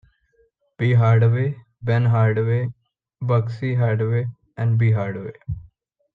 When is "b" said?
0.79-0.93, 4.79-4.89